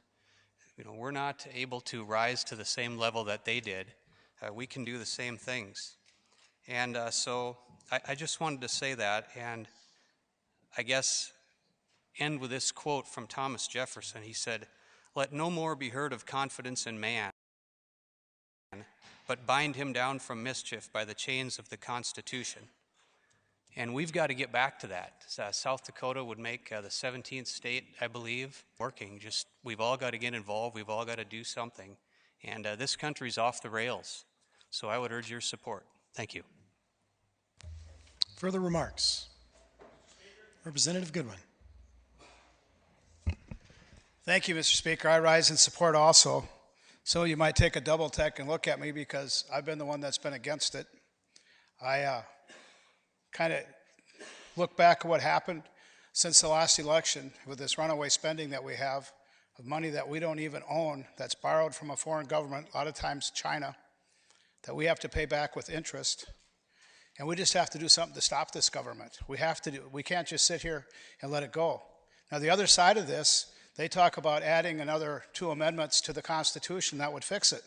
you 0.77 0.85
know, 0.85 0.93
we're 0.93 1.11
not 1.11 1.45
able 1.53 1.81
to 1.81 2.05
rise 2.05 2.45
to 2.45 2.55
the 2.55 2.63
same 2.63 2.97
level 2.97 3.25
that 3.25 3.43
they 3.43 3.59
did. 3.59 3.87
Uh, 4.41 4.53
we 4.53 4.67
can 4.67 4.85
do 4.85 4.97
the 4.97 5.05
same 5.05 5.35
things. 5.35 5.97
And 6.65 6.95
uh, 6.95 7.09
so 7.09 7.57
I, 7.91 7.99
I 8.09 8.15
just 8.15 8.39
wanted 8.39 8.61
to 8.61 8.69
say 8.69 8.93
that. 8.93 9.27
And 9.35 9.67
I 10.77 10.83
guess 10.83 11.33
end 12.17 12.39
with 12.39 12.49
this 12.49 12.71
quote 12.71 13.07
from 13.07 13.27
Thomas 13.27 13.67
Jefferson. 13.67 14.23
He 14.23 14.33
said, 14.33 14.67
Let 15.15 15.33
no 15.33 15.49
more 15.49 15.75
be 15.75 15.89
heard 15.89 16.13
of 16.13 16.25
confidence 16.25 16.87
in 16.87 16.99
man, 16.99 17.31
but 19.27 19.45
bind 19.45 19.75
him 19.75 19.93
down 19.93 20.19
from 20.19 20.43
mischief 20.43 20.89
by 20.91 21.05
the 21.05 21.13
chains 21.13 21.59
of 21.59 21.69
the 21.69 21.77
Constitution. 21.77 22.63
And 23.77 23.93
we've 23.93 24.11
got 24.11 24.27
to 24.27 24.33
get 24.33 24.51
back 24.51 24.79
to 24.79 24.87
that. 24.87 25.23
Uh, 25.39 25.51
South 25.51 25.85
Dakota 25.85 26.23
would 26.23 26.39
make 26.39 26.71
uh, 26.73 26.81
the 26.81 26.89
17th 26.89 27.47
state, 27.47 27.85
I 28.01 28.07
believe, 28.07 28.65
working. 28.77 29.17
Just 29.17 29.47
we've 29.63 29.79
all 29.79 29.95
got 29.95 30.11
to 30.11 30.17
get 30.17 30.33
involved. 30.33 30.75
We've 30.75 30.89
all 30.89 31.05
got 31.05 31.19
to 31.19 31.25
do 31.25 31.45
something. 31.45 31.95
And 32.43 32.65
uh, 32.65 32.75
this 32.75 32.97
country's 32.97 33.37
off 33.37 33.61
the 33.61 33.69
rails. 33.69 34.25
So 34.71 34.89
I 34.89 34.97
would 34.97 35.13
urge 35.13 35.31
your 35.31 35.41
support. 35.41 35.85
Thank 36.13 36.33
you. 36.33 36.43
Further 38.41 38.59
remarks? 38.59 39.27
Representative 40.65 41.13
Goodwin. 41.13 41.37
Thank 44.23 44.47
you, 44.47 44.55
Mr. 44.55 44.73
Speaker. 44.73 45.09
I 45.09 45.19
rise 45.19 45.51
in 45.51 45.57
support 45.57 45.93
also. 45.93 46.49
So 47.03 47.23
you 47.23 47.37
might 47.37 47.55
take 47.55 47.75
a 47.75 47.79
double 47.79 48.09
take 48.09 48.39
and 48.39 48.49
look 48.49 48.67
at 48.67 48.79
me 48.79 48.91
because 48.91 49.45
I've 49.53 49.63
been 49.63 49.77
the 49.77 49.85
one 49.85 49.99
that's 49.99 50.17
been 50.17 50.33
against 50.33 50.73
it. 50.73 50.87
I 51.79 52.01
uh, 52.01 52.23
kind 53.31 53.53
of 53.53 53.59
look 54.57 54.75
back 54.75 55.01
at 55.01 55.05
what 55.05 55.21
happened 55.21 55.61
since 56.11 56.41
the 56.41 56.47
last 56.47 56.79
election 56.79 57.31
with 57.45 57.59
this 57.59 57.77
runaway 57.77 58.09
spending 58.09 58.49
that 58.49 58.63
we 58.63 58.73
have 58.73 59.11
of 59.59 59.67
money 59.67 59.91
that 59.91 60.09
we 60.09 60.19
don't 60.19 60.39
even 60.39 60.63
own, 60.67 61.05
that's 61.15 61.35
borrowed 61.35 61.75
from 61.75 61.91
a 61.91 61.95
foreign 61.95 62.25
government, 62.25 62.69
a 62.73 62.77
lot 62.77 62.87
of 62.87 62.95
times 62.95 63.31
China, 63.35 63.75
that 64.63 64.75
we 64.75 64.85
have 64.85 64.99
to 65.01 65.09
pay 65.09 65.27
back 65.27 65.55
with 65.55 65.69
interest. 65.69 66.25
And 67.21 67.27
we 67.27 67.35
just 67.35 67.53
have 67.53 67.69
to 67.69 67.77
do 67.77 67.87
something 67.87 68.15
to 68.15 68.21
stop 68.21 68.49
this 68.49 68.67
government. 68.67 69.19
We 69.27 69.37
have 69.37 69.61
to 69.61 69.69
do, 69.69 69.83
we 69.91 70.01
can't 70.01 70.27
just 70.27 70.43
sit 70.43 70.63
here 70.63 70.87
and 71.21 71.31
let 71.31 71.43
it 71.43 71.51
go. 71.51 71.83
Now, 72.31 72.39
the 72.39 72.49
other 72.49 72.65
side 72.65 72.97
of 72.97 73.05
this, 73.05 73.51
they 73.77 73.87
talk 73.87 74.17
about 74.17 74.41
adding 74.41 74.81
another 74.81 75.25
two 75.31 75.51
amendments 75.51 76.01
to 76.01 76.13
the 76.13 76.23
Constitution 76.23 76.97
that 76.97 77.13
would 77.13 77.23
fix 77.23 77.53
it. 77.53 77.61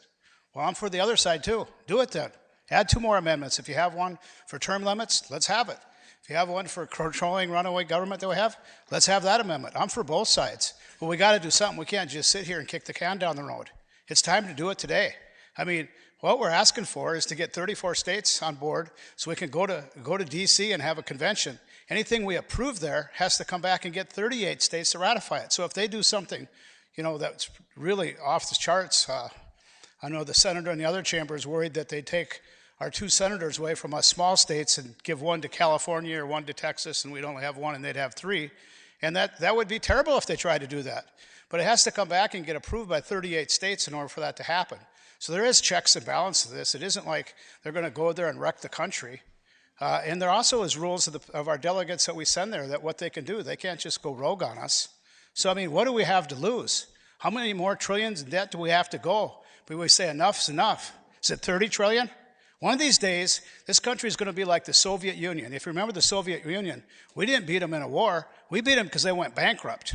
Well, 0.52 0.66
I'm 0.66 0.75
for 0.75 0.90
the 0.90 0.99
other 0.99 1.14
side 1.14 1.44
too. 1.44 1.68
Do 1.87 2.00
it 2.00 2.11
then. 2.11 2.32
Add 2.68 2.88
two 2.88 2.99
more 2.99 3.16
amendments. 3.16 3.61
If 3.61 3.68
you 3.68 3.76
have 3.76 3.94
one 3.94 4.18
for 4.49 4.58
term 4.58 4.82
limits, 4.82 5.30
let's 5.30 5.46
have 5.46 5.68
it. 5.68 5.78
If 6.25 6.30
you 6.30 6.34
have 6.34 6.49
one 6.49 6.66
for 6.66 6.84
controlling 6.84 7.49
runaway 7.49 7.84
government 7.84 8.23
that 8.23 8.28
we 8.28 8.34
have, 8.34 8.56
let's 8.90 9.06
have 9.06 9.23
that 9.23 9.40
amendment. 9.40 9.76
I'm 9.78 9.88
for 9.88 10.02
both 10.02 10.26
sides. 10.26 10.75
But 10.99 11.06
we 11.06 11.16
got 11.16 11.34
to 11.34 11.38
do 11.38 11.52
something. 11.52 11.78
We 11.78 11.87
can't 11.87 12.11
just 12.11 12.28
sit 12.28 12.44
here 12.44 12.58
and 12.58 12.66
kick 12.66 12.87
the 12.87 12.92
can 12.92 13.18
down 13.18 13.37
the 13.37 13.44
road. 13.44 13.70
It's 14.08 14.20
time 14.20 14.49
to 14.49 14.52
do 14.52 14.70
it 14.70 14.78
today. 14.78 15.14
I 15.56 15.62
mean, 15.62 15.87
what 16.25 16.38
we're 16.38 16.49
asking 16.49 16.87
for 16.87 17.14
is 17.14 17.26
to 17.26 17.35
get 17.35 17.52
34 17.52 17.95
states 17.95 18.40
on 18.40 18.54
board 18.54 18.88
so 19.14 19.31
we 19.31 19.37
can 19.37 19.50
go 19.50 19.66
to, 19.66 19.85
go 20.02 20.16
to 20.16 20.25
DC 20.25 20.73
and 20.73 20.81
have 20.81 20.97
a 20.97 21.02
convention. 21.02 21.59
Anything 21.90 22.25
we 22.25 22.37
approve 22.37 22.81
there 22.81 23.11
has 23.16 23.37
to 23.37 23.45
come 23.45 23.61
back 23.61 23.85
and 23.85 23.93
get 23.93 24.11
38 24.11 24.62
states 24.62 24.93
to 24.93 24.99
ratify 24.99 25.40
it. 25.40 25.52
So 25.52 25.66
if 25.66 25.75
they 25.75 25.87
do 25.87 26.02
something, 26.02 26.49
you 26.95 27.02
know, 27.02 27.19
that's 27.19 27.50
really 27.76 28.14
off 28.25 28.49
the 28.49 28.54
charts, 28.54 29.07
uh, 29.07 29.28
I 30.02 30.09
know 30.09 30.25
the 30.25 30.33
senator 30.33 30.71
in 30.71 30.78
the 30.78 30.87
other 30.87 31.02
chamber 31.02 31.37
is 31.37 31.47
worried 31.47 31.75
that 31.75 31.90
they 31.90 32.00
take 32.00 32.40
our 32.81 32.88
two 32.88 33.11
senators 33.11 33.59
away 33.59 33.75
from 33.75 33.93
us 33.93 34.07
small 34.07 34.38
states 34.38 34.78
and 34.78 34.95
give 35.02 35.21
one 35.21 35.43
to 35.43 35.49
California 35.49 36.19
or 36.19 36.25
one 36.25 36.45
to 36.45 36.54
Texas, 36.54 37.04
and 37.04 37.12
we'd 37.12 37.25
only 37.25 37.43
have 37.43 37.59
one 37.59 37.75
and 37.75 37.85
they'd 37.85 37.97
have 37.97 38.14
three. 38.14 38.50
And 39.02 39.14
that, 39.14 39.40
that 39.40 39.54
would 39.54 39.69
be 39.69 39.78
terrible 39.78 40.16
if 40.16 40.25
they 40.25 40.37
tried 40.37 40.62
to 40.62 40.66
do 40.66 40.81
that. 40.85 41.04
But 41.50 41.61
it 41.61 41.64
has 41.64 41.85
to 41.85 41.90
come 41.90 42.09
back 42.09 42.33
and 42.33 42.47
get 42.47 42.57
approved 42.57 42.88
by 42.88 43.02
38 43.02 43.50
states 43.50 43.88
in 43.88 43.93
order 43.93 44.09
for 44.09 44.21
that 44.21 44.38
to 44.38 44.43
happen. 44.43 44.78
So 45.25 45.33
there 45.33 45.47
is 45.47 45.62
checks 45.62 45.97
and 45.97 46.04
balances 46.04 46.50
to 46.50 46.54
this. 46.54 46.75
It 46.75 46.83
isn't 46.83 47.07
like 47.07 47.35
they're 47.62 47.73
going 47.73 47.87
to 47.87 47.90
go 47.90 48.12
there 48.12 48.28
and 48.28 48.38
wreck 48.38 48.61
the 48.61 48.69
country. 48.69 49.23
Uh, 49.81 50.02
and 50.04 50.21
there 50.21 50.28
also 50.28 50.64
is 50.64 50.76
rules 50.76 51.07
of, 51.07 51.14
the, 51.14 51.33
of 51.33 51.49
our 51.49 51.57
delegates 51.57 52.04
that 52.04 52.14
we 52.14 52.26
send 52.26 52.52
there 52.52 52.69
that 52.69 52.83
what 52.83 52.99
they 52.99 53.09
can 53.09 53.25
do. 53.25 53.43
They 53.43 53.57
can't 53.57 53.81
just 53.81 54.02
go 54.02 54.12
rogue 54.12 54.43
on 54.43 54.59
us. 54.59 54.90
So, 55.33 55.50
I 55.50 55.54
mean, 55.54 55.73
what 55.73 55.87
do 55.87 55.95
we 55.95 56.04
have 56.04 56.28
to 56.28 56.35
lose? 56.35 56.88
How 57.21 57.31
many 57.31 57.54
more 57.54 57.75
trillions 57.75 58.21
in 58.21 58.28
debt 58.28 58.50
do 58.50 58.59
we 58.59 58.69
have 58.69 58.90
to 58.90 58.99
go? 58.99 59.37
But 59.64 59.78
we 59.78 59.88
say 59.88 60.11
enough's 60.11 60.50
enough. 60.50 60.93
Is 61.23 61.31
it 61.31 61.40
30 61.40 61.71
trillion? 61.71 62.11
One 62.61 62.75
of 62.75 62.78
these 62.78 62.99
days, 62.99 63.40
this 63.66 63.81
country 63.81 64.09
is 64.09 64.16
going 64.16 64.26
to 64.26 64.35
be 64.35 64.45
like 64.45 64.66
the 64.66 64.75
Soviet 64.75 65.16
Union. 65.16 65.54
If 65.54 65.64
you 65.64 65.71
remember 65.71 65.95
the 65.95 66.02
Soviet 66.02 66.45
Union, 66.45 66.83
we 67.14 67.25
didn't 67.25 67.47
beat 67.47 67.61
them 67.61 67.73
in 67.73 67.81
a 67.81 67.88
war. 67.88 68.28
We 68.50 68.61
beat 68.61 68.75
them 68.75 68.85
because 68.85 69.04
they 69.04 69.12
went 69.12 69.35
bankrupt. 69.35 69.95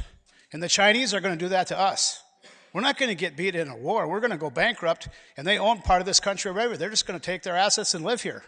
And 0.52 0.64
the 0.64 0.68
Chinese 0.68 1.14
are 1.14 1.22
going 1.22 1.38
to 1.38 1.46
do 1.46 1.50
that 1.50 1.68
to 1.68 1.78
us. 1.78 2.24
We're 2.74 2.82
not 2.82 2.98
going 2.98 3.10
to 3.10 3.16
get 3.16 3.36
beat 3.36 3.56
in 3.56 3.68
a 3.68 3.76
war. 3.76 4.08
We're 4.08 4.20
going 4.20 4.32
to 4.32 4.38
go 4.38 4.50
bankrupt, 4.50 5.10
and 5.38 5.46
they 5.46 5.58
own 5.58 5.82
part 5.82 6.02
of 6.02 6.06
this 6.06 6.20
country 6.20 6.52
already. 6.52 6.78
They're 6.78 6.90
just 6.90 7.08
going 7.08 7.20
to 7.20 7.26
take 7.26 7.44
their 7.44 7.56
assets 7.56 7.94
and 7.94 8.06
live 8.06 8.22
here. 8.22 8.44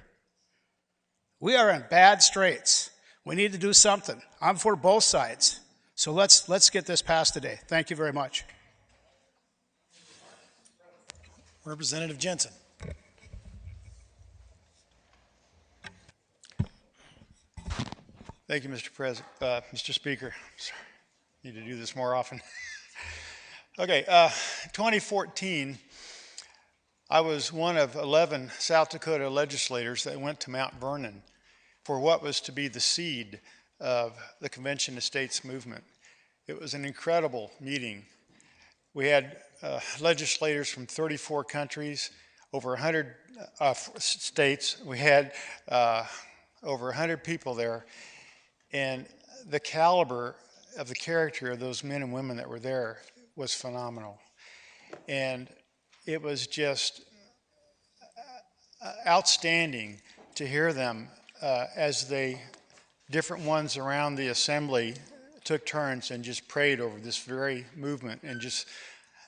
We 1.40 1.56
are 1.56 1.72
in 1.72 1.84
bad 1.90 2.22
straits. 2.22 2.92
We 3.26 3.36
need 3.36 3.52
to 3.54 3.58
do 3.58 3.74
something. 3.74 4.22
I'm 4.40 4.58
for 4.58 4.76
both 4.76 5.04
sides. 5.04 5.60
So 5.96 6.12
let's, 6.12 6.48
let's 6.48 6.70
get 6.70 6.86
this 6.86 7.02
passed 7.02 7.34
today. 7.34 7.60
Thank 7.68 7.90
you 7.90 7.96
very 7.96 8.14
much. 8.14 8.46
Representative 11.66 12.18
Jensen. 12.18 12.52
Thank 18.48 18.66
you, 18.66 18.70
Mr. 18.70 18.94
President, 18.94 19.26
uh, 19.42 19.62
Mr. 19.74 19.94
Speaker. 19.94 20.34
Sorry, 20.58 20.78
need 21.44 21.56
to 21.56 21.62
do 21.64 21.78
this 21.78 21.96
more 21.96 22.16
often. 22.16 22.42
Okay, 23.82 24.06
uh, 24.08 24.30
2014, 24.74 25.76
I 27.10 27.22
was 27.22 27.52
one 27.52 27.78
of 27.78 27.96
11 27.96 28.52
South 28.60 28.92
Dakota 28.92 29.28
legislators 29.28 30.04
that 30.04 30.22
went 30.22 30.40
to 30.42 30.52
Mount 30.52 30.76
Vernon 30.80 31.24
for 31.84 32.00
what 32.00 32.22
was 32.22 32.42
to 32.42 32.52
be 32.52 32.68
the 32.68 32.80
seed 32.80 33.40
of 33.80 34.14
the 34.40 34.50
Convention 34.50 34.98
of 34.98 35.04
States 35.04 35.44
movement. 35.44 35.84
It 36.46 36.62
was 36.62 36.76
an 36.76 36.86
incredible 36.86 37.50
meeting. 37.60 38.06
We 38.94 39.08
had 39.08 39.38
uh, 39.64 39.80
legislators 40.00 40.70
from 40.70 40.86
34 40.86 41.46
countries, 41.46 42.12
over 42.54 42.70
100 42.70 43.16
uh, 43.60 43.74
states. 43.74 44.80
We 44.86 45.00
had 45.00 45.32
uh, 45.68 46.06
over 46.62 46.86
100 46.86 47.24
people 47.24 47.56
there. 47.56 47.88
And 48.72 49.08
the 49.50 49.60
caliber 49.60 50.36
of 50.78 50.88
the 50.88 50.94
character 50.94 51.50
of 51.50 51.60
those 51.60 51.84
men 51.84 52.04
and 52.04 52.14
women 52.14 52.38
that 52.38 52.48
were 52.48 52.60
there 52.60 53.00
was 53.42 53.56
phenomenal. 53.56 54.20
And 55.08 55.50
it 56.06 56.22
was 56.22 56.46
just 56.46 57.02
uh, 58.86 58.92
outstanding 59.08 60.00
to 60.36 60.46
hear 60.46 60.74
them 60.74 61.08
uh, 61.42 61.66
as 61.76 62.08
they, 62.08 62.40
different 63.10 63.44
ones 63.44 63.78
around 63.78 64.14
the 64.14 64.28
assembly, 64.28 64.94
took 65.44 65.66
turns 65.66 66.12
and 66.12 66.24
just 66.24 66.48
prayed 66.48 66.80
over 66.80 67.00
this 67.00 67.18
very 67.18 67.66
movement 67.76 68.22
and 68.22 68.40
just 68.40 68.68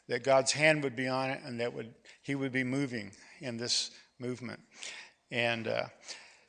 that 0.08 0.24
God's 0.24 0.52
hand 0.52 0.84
would 0.84 0.96
be 0.96 1.08
on 1.08 1.32
it 1.32 1.42
and 1.44 1.60
that 1.60 1.74
would 1.74 1.92
He 2.22 2.36
would 2.36 2.52
be 2.52 2.64
moving 2.64 3.14
in 3.42 3.58
this 3.58 3.90
movement. 4.20 4.60
And 5.32 5.68
uh, 5.68 5.86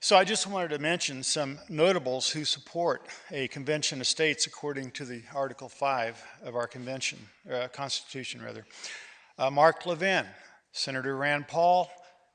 so 0.05 0.19
I 0.19 0.25
just 0.25 0.47
wanted 0.47 0.69
to 0.69 0.79
mention 0.79 1.23
some 1.23 1.59
notables 1.71 2.29
who 2.29 2.45
support 2.45 3.09
a 3.31 3.49
convention 3.49 4.03
of 4.03 4.07
states 4.07 4.47
according 4.47 4.91
to 4.91 5.07
the 5.07 5.23
Article 5.35 5.67
5 5.67 6.23
of 6.45 6.57
our 6.57 6.67
convention, 6.67 7.19
uh, 7.51 7.69
Constitution 7.69 8.43
rather. 8.43 8.67
Uh, 9.39 9.51
Mark 9.51 9.87
Levin, 9.87 10.27
Senator 10.73 11.17
Rand 11.17 11.49
Paul, 11.49 11.91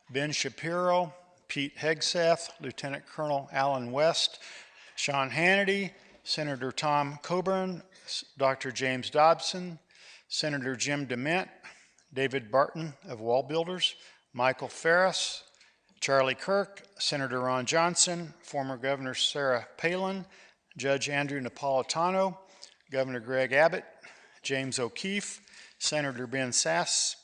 Ben 0.10 0.32
Shapiro, 0.32 1.14
Pete 1.48 1.78
Hegseth, 1.78 2.50
Lieutenant 2.60 3.06
Colonel 3.06 3.48
Allen 3.52 3.92
West, 3.92 4.40
Sean 4.96 5.30
Hannity, 5.30 5.92
Senator 6.24 6.72
Tom 6.72 7.20
Coburn, 7.22 7.84
Dr. 8.40 8.72
James 8.72 9.12
Dobson, 9.12 9.78
Senator 10.28 10.76
Jim 10.76 11.06
DeMint, 11.06 11.50
David 12.16 12.50
Barton 12.52 12.96
of 13.08 13.20
Wall 13.20 13.44
Builders, 13.44 13.94
Michael 14.34 14.70
Farris, 14.70 15.44
Charlie 16.00 16.36
Kirk, 16.36 16.84
Senator 16.98 17.42
Ron 17.42 17.66
Johnson, 17.66 18.34
former 18.42 18.78
Governor 18.78 19.14
Sarah 19.14 19.68
Palin, 19.78 20.26
Judge 20.78 21.10
Andrew 21.10 21.42
Napolitano, 21.42 22.38
Governor 22.90 23.20
Greg 23.20 23.52
Abbott, 23.52 23.84
James 24.42 24.80
O'Keefe, 24.80 25.42
Senator 25.78 26.26
Ben 26.26 26.52
Sasse, 26.52 27.18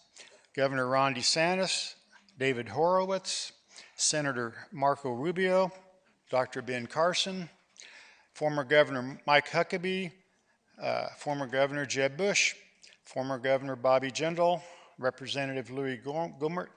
Governor 0.55 0.87
Ron 0.87 1.15
DeSantis, 1.15 1.95
David 2.37 2.67
Horowitz, 2.67 3.53
Senator 3.95 4.53
Marco 4.73 5.09
Rubio, 5.11 5.71
Dr. 6.29 6.61
Ben 6.61 6.85
Carson, 6.85 7.49
former 8.33 8.65
Governor 8.65 9.21
Mike 9.25 9.49
Huckabee, 9.49 10.11
uh, 10.81 11.07
former 11.17 11.47
Governor 11.47 11.85
Jeb 11.85 12.17
Bush, 12.17 12.55
former 13.05 13.37
Governor 13.39 13.77
Bobby 13.77 14.11
Jindal, 14.11 14.61
Representative 14.99 15.71
Louis 15.71 15.97
Gohmert, 15.97 16.67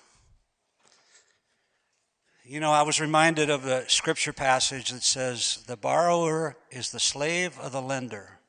You 2.45 2.61
know, 2.61 2.73
I 2.73 2.83
was 2.83 3.01
reminded 3.01 3.49
of 3.49 3.63
the 3.63 3.85
scripture 3.87 4.35
passage 4.35 4.91
that 4.91 5.03
says, 5.03 5.65
The 5.67 5.77
borrower 5.77 6.59
is 6.71 6.91
the 6.91 7.01
slave 7.01 7.59
of 7.59 7.73
the 7.73 7.81
lender. 7.81 8.39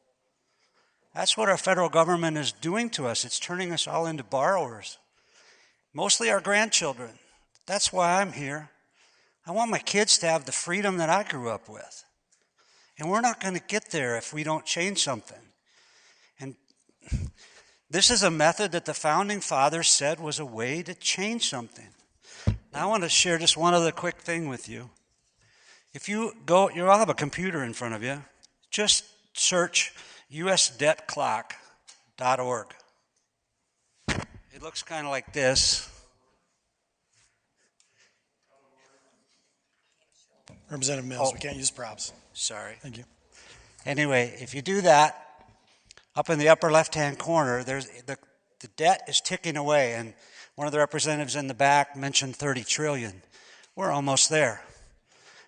That's 1.14 1.36
what 1.36 1.50
our 1.50 1.58
federal 1.58 1.90
government 1.90 2.38
is 2.38 2.52
doing 2.52 2.90
to 2.92 3.08
us. 3.08 3.26
It's 3.26 3.40
turning 3.40 3.72
us 3.72 3.88
all 3.88 4.06
into 4.06 4.24
borrowers, 4.24 4.98
mostly 5.94 6.30
our 6.30 6.40
grandchildren. 6.40 7.12
That's 7.66 7.92
why 7.92 8.22
I'm 8.22 8.32
here. 8.32 8.70
I 9.46 9.52
want 9.52 9.72
my 9.72 9.80
kids 9.80 10.18
to 10.20 10.28
have 10.28 10.46
the 10.46 10.52
freedom 10.52 10.98
that 10.98 11.10
I 11.10 11.24
grew 11.24 11.50
up 11.50 11.68
with. 11.68 12.06
And 12.98 13.10
we're 13.10 13.22
not 13.22 13.42
going 13.42 13.56
to 13.56 13.64
get 13.68 13.92
there 13.92 14.16
if 14.18 14.34
we 14.34 14.44
don't 14.44 14.66
change 14.66 15.00
something. 15.00 15.40
And 16.40 16.56
this 17.90 18.12
is 18.12 18.24
a 18.24 18.32
method 18.32 18.72
that 18.74 18.86
the 18.86 18.94
founding 18.94 19.42
fathers 19.42 19.90
said 19.90 20.20
was 20.20 20.40
a 20.40 20.46
way 20.46 20.84
to 20.84 20.94
change 20.94 21.50
something. 21.50 21.88
Now, 22.74 22.84
I 22.84 22.86
want 22.86 23.04
to 23.04 23.10
share 23.10 23.38
just 23.38 23.58
one 23.58 23.74
other 23.74 23.92
quick 23.92 24.20
thing 24.20 24.48
with 24.48 24.70
you. 24.70 24.90
If 25.94 26.08
you 26.08 26.34
go, 26.46 26.70
you 26.70 26.88
all 26.88 27.00
have 27.00 27.10
a 27.10 27.14
computer 27.14 27.64
in 27.64 27.74
front 27.74 27.96
of 27.96 28.04
you, 28.04 28.24
just 28.70 29.04
search 29.34 29.94
usdebtclock.org. 30.34 32.68
It 34.54 34.62
looks 34.62 34.84
kind 34.84 35.06
of 35.06 35.12
like 35.12 35.34
this. 35.34 35.90
Representative 40.70 41.10
Mills, 41.10 41.32
oh. 41.32 41.34
we 41.34 41.40
can't 41.40 41.58
use 41.58 41.72
props. 41.72 42.14
Sorry. 42.34 42.76
Thank 42.82 42.98
you. 42.98 43.04
Anyway, 43.86 44.34
if 44.40 44.56
you 44.56 44.62
do 44.62 44.80
that, 44.82 45.18
up 46.16 46.30
in 46.30 46.40
the 46.40 46.50
upper 46.50 46.72
left-hand 46.72 47.18
corner, 47.18 47.64
there's 47.64 47.88
the, 48.06 48.18
the 48.60 48.68
debt 48.78 49.02
is 49.08 49.20
ticking 49.20 49.58
away, 49.58 49.96
and 49.96 50.14
one 50.56 50.68
of 50.68 50.72
the 50.72 50.80
representatives 50.80 51.36
in 51.36 51.48
the 51.48 51.54
back 51.54 51.96
mentioned 51.96 52.36
30 52.36 52.64
trillion. 52.64 53.22
We're 53.76 53.92
almost 53.92 54.30
there. 54.30 54.64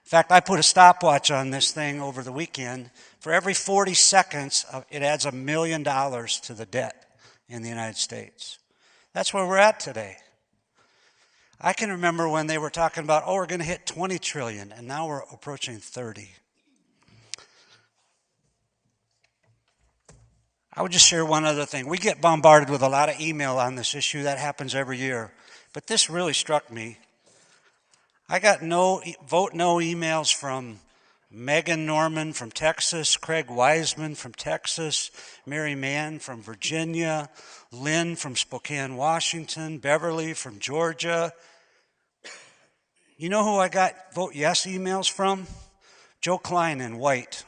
In 0.06 0.10
fact, 0.10 0.32
I 0.32 0.42
put 0.42 0.60
a 0.60 0.64
stopwatch 0.64 1.32
on 1.32 1.50
this 1.50 1.72
thing 1.72 2.02
over 2.02 2.24
the 2.24 2.32
weekend. 2.32 2.92
For 3.20 3.32
every 3.32 3.54
40 3.54 3.94
seconds, 3.94 4.66
uh, 4.72 4.82
it 4.90 5.02
adds 5.02 5.26
a 5.26 5.32
million 5.32 5.82
dollars 5.82 6.40
to 6.42 6.54
the 6.54 6.66
debt 6.66 7.06
in 7.48 7.64
the 7.64 7.70
United 7.70 7.98
States. 7.98 8.60
That's 9.14 9.34
where 9.34 9.48
we're 9.48 9.58
at 9.58 9.80
today. 9.80 10.18
I 11.62 11.72
can 11.72 11.90
remember 11.90 12.28
when 12.28 12.48
they 12.48 12.58
were 12.58 12.70
talking 12.70 13.06
about, 13.06 13.24
oh, 13.26 13.36
we're 13.36 13.46
going 13.46 13.62
to 13.62 13.66
hit 13.66 13.86
20 13.86 14.20
trillion, 14.20 14.74
and 14.74 14.86
now 14.86 15.08
we're 15.08 15.22
approaching 15.32 15.78
30. 15.78 16.30
I 20.76 20.82
would 20.82 20.92
just 20.92 21.08
share 21.08 21.26
one 21.26 21.46
other 21.46 21.66
thing. 21.66 21.88
We 21.88 21.98
get 21.98 22.20
bombarded 22.20 22.70
with 22.70 22.82
a 22.82 22.90
lot 22.90 23.08
of 23.08 23.20
email 23.22 23.58
on 23.58 23.76
this 23.76 23.96
issue. 23.96 24.24
That 24.24 24.40
happens 24.40 24.76
every 24.76 24.98
year. 24.98 25.32
But 25.72 25.88
this 25.88 26.10
really 26.10 26.34
struck 26.34 26.72
me. 26.72 26.98
I 28.30 28.40
got 28.40 28.62
no 28.62 29.02
vote 29.28 29.54
no 29.54 29.76
emails 29.78 30.34
from 30.34 30.80
Megan 31.30 31.86
Norman 31.86 32.32
from 32.32 32.52
Texas, 32.52 33.18
Craig 33.18 33.50
Wiseman 33.50 34.16
from 34.16 34.32
Texas, 34.32 35.12
Mary 35.46 35.76
Mann 35.76 36.20
from 36.20 36.42
Virginia, 36.42 37.30
Lynn 37.72 38.16
from 38.16 38.38
Spokane, 38.38 38.96
Washington, 38.96 39.78
Beverly 39.78 40.34
from 40.34 40.60
Georgia. 40.60 41.34
You 43.18 43.28
know 43.28 43.44
who 43.44 43.58
I 43.58 43.68
got 43.68 44.14
vote 44.14 44.36
yes 44.36 44.66
emails 44.66 45.12
from? 45.12 45.46
Joe 46.22 46.38
Klein 46.38 46.80
in 46.80 47.00
White, 47.00 47.44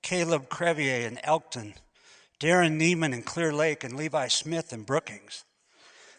Caleb 0.00 0.48
Crevier 0.48 1.08
in 1.08 1.18
Elkton, 1.24 1.74
Darren 2.38 2.80
Neiman 2.80 3.12
in 3.12 3.22
Clear 3.22 3.52
Lake, 3.52 3.82
and 3.82 3.96
Levi 3.96 4.28
Smith 4.28 4.72
in 4.72 4.84
Brookings. 4.84 5.44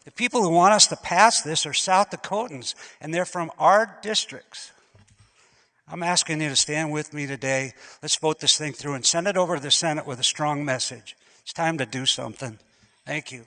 The 0.06 0.12
people 0.12 0.44
who 0.44 0.50
want 0.50 0.74
us 0.74 0.88
to 0.88 0.96
pass 0.96 1.41
this 1.41 1.65
are 1.65 1.74
South 1.74 2.12
Dakotans, 2.12 2.76
and 3.02 3.13
they're 3.13 3.26
from 3.26 3.52
our 3.58 3.98
districts. 4.02 4.72
I'm 5.88 6.04
asking 6.04 6.41
you 6.41 6.50
to 6.50 6.56
stand 6.56 6.91
with 6.91 7.13
me 7.13 7.28
today. 7.28 7.74
Let's 8.02 8.15
vote 8.15 8.39
this 8.39 8.58
thing 8.58 8.74
through 8.74 8.94
and 8.94 9.06
send 9.06 9.28
it 9.28 9.36
over 9.36 9.56
to 9.56 9.62
the 9.62 9.72
Senate 9.72 10.06
with 10.06 10.20
a 10.20 10.24
strong 10.24 10.63
message. 10.63 11.15
It's 11.41 11.54
time 11.54 11.78
to 11.80 11.86
do 11.86 12.06
something. 12.06 12.60
Thank 13.06 13.32
you. 13.32 13.46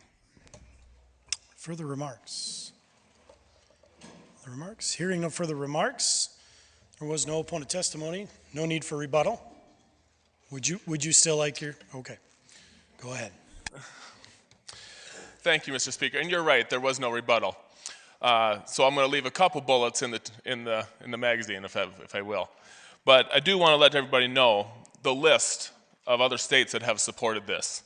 Further 1.57 1.87
remarks? 1.87 2.73
Remarks? 4.47 4.95
Hearing 4.95 5.21
no 5.21 5.31
further 5.31 5.57
remarks, 5.57 6.31
there 6.99 7.09
was 7.09 7.27
no 7.27 7.41
opponent 7.41 7.71
testimony, 7.71 8.29
no 8.55 8.65
need 8.65 8.85
for 8.85 8.97
rebuttal. 8.97 9.41
Would 10.51 10.67
you, 10.67 10.81
would 10.87 11.05
you 11.05 11.13
still 11.13 11.37
like 11.37 11.61
your, 11.61 11.77
okay. 11.95 12.17
Go 13.01 13.13
ahead. 13.13 13.33
Thank 15.49 15.67
you, 15.67 15.73
Mr. 15.73 15.91
Speaker. 15.91 16.19
And 16.19 16.31
you're 16.31 16.43
right, 16.43 16.69
there 16.69 16.79
was 16.79 17.01
no 17.01 17.09
rebuttal. 17.11 17.57
Uh, 18.21 18.63
so 18.67 18.85
I'm 18.85 18.95
going 18.95 19.07
to 19.07 19.11
leave 19.11 19.25
a 19.25 19.31
couple 19.31 19.63
bullets 19.63 20.03
in 20.03 20.11
the, 20.11 20.21
in 20.45 20.63
the, 20.63 20.87
in 21.03 21.11
the 21.11 21.17
magazine, 21.17 21.65
if 21.65 21.75
I, 21.75 21.87
if 22.05 22.15
I 22.15 22.21
will. 22.21 22.51
But 23.07 23.31
I 23.33 23.41
do 23.41 23.57
want 23.57 23.73
to 23.73 23.77
let 23.77 23.95
everybody 23.95 24.29
know 24.29 24.67
the 25.03 25.15
list 25.15 25.71
of 26.07 26.21
other 26.21 26.37
states 26.37 26.73
that 26.73 26.83
have 26.83 27.01
supported 27.01 27.47
this 27.47 27.83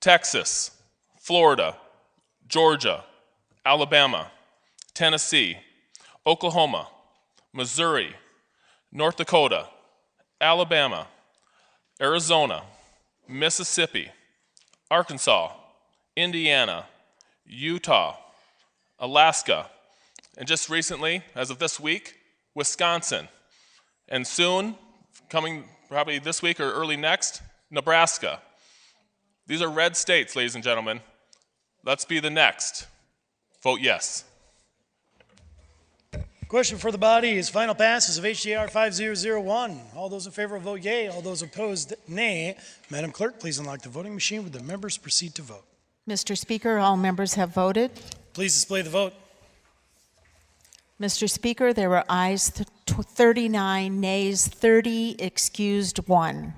Texas, 0.00 0.70
Florida, 1.18 1.78
Georgia, 2.46 3.04
Alabama, 3.64 4.30
Tennessee, 4.92 5.56
Oklahoma, 6.26 6.88
Missouri, 7.54 8.14
North 8.92 9.16
Dakota, 9.16 9.66
Alabama, 10.42 11.06
Arizona, 12.02 12.64
Mississippi, 13.26 14.10
Arkansas, 14.90 15.52
Indiana, 16.16 16.86
Utah, 17.46 18.16
Alaska, 18.98 19.68
and 20.36 20.46
just 20.46 20.68
recently, 20.68 21.22
as 21.34 21.50
of 21.50 21.58
this 21.58 21.78
week, 21.78 22.18
Wisconsin. 22.54 23.28
And 24.08 24.26
soon, 24.26 24.76
coming 25.28 25.64
probably 25.88 26.18
this 26.18 26.42
week 26.42 26.60
or 26.60 26.72
early 26.72 26.96
next, 26.96 27.42
Nebraska. 27.70 28.40
These 29.46 29.62
are 29.62 29.70
red 29.70 29.96
states, 29.96 30.36
ladies 30.36 30.54
and 30.54 30.62
gentlemen. 30.62 31.00
Let's 31.84 32.04
be 32.04 32.20
the 32.20 32.30
next. 32.30 32.86
Vote 33.62 33.80
yes. 33.80 34.24
Question 36.48 36.76
for 36.76 36.92
the 36.92 36.98
body 36.98 37.30
is 37.30 37.48
final 37.48 37.74
passes 37.74 38.18
of 38.18 38.24
HJR 38.24 38.68
5001. 38.68 39.80
All 39.96 40.10
those 40.10 40.26
in 40.26 40.32
favor 40.32 40.58
vote 40.58 40.82
yea. 40.82 41.08
All 41.08 41.22
those 41.22 41.40
opposed, 41.40 41.94
nay. 42.06 42.56
Madam 42.90 43.10
Clerk, 43.10 43.40
please 43.40 43.58
unlock 43.58 43.80
the 43.80 43.88
voting 43.88 44.12
machine. 44.12 44.44
Would 44.44 44.52
the 44.52 44.62
members 44.62 44.98
proceed 44.98 45.34
to 45.36 45.42
vote? 45.42 45.64
Mr. 46.08 46.36
Speaker, 46.36 46.78
all 46.78 46.96
members 46.96 47.34
have 47.34 47.50
voted. 47.50 47.90
Please 48.32 48.54
display 48.54 48.82
the 48.82 48.90
vote. 48.90 49.14
Mr. 51.00 51.28
Speaker, 51.28 51.72
there 51.72 51.90
were 51.90 52.04
ayes 52.08 52.50
th- 52.50 52.68
tw- 52.86 53.04
39, 53.04 54.00
nays 54.00 54.46
30, 54.46 55.16
excused 55.18 55.98
1. 56.08 56.54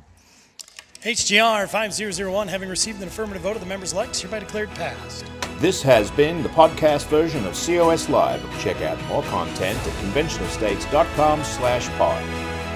HJR 1.03 1.69
5001, 1.69 2.49
having 2.49 2.69
received 2.69 3.01
an 3.03 3.09
affirmative 3.09 3.43
vote 3.43 3.57
of 3.57 3.61
the 3.61 3.67
members' 3.67 3.93
likes, 3.93 4.21
hereby 4.21 4.39
declared 4.39 4.71
passed. 4.71 5.27
This 5.59 5.83
has 5.83 6.11
been 6.11 6.43
the 6.43 6.49
podcast 6.51 7.07
version 7.09 7.47
of 7.47 7.55
COS 7.55 8.09
Live. 8.09 8.43
Check 8.61 8.81
out 8.83 9.03
more 9.07 9.23
content 9.25 9.79
at 9.79 9.93
conventionofstates.com 10.05 11.45
slash 11.45 11.89
pod. 11.91 12.23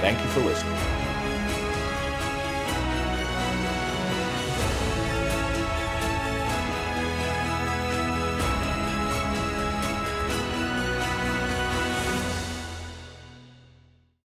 Thank 0.01 0.19
you 0.21 0.27
for 0.27 0.41
listening. 0.41 0.98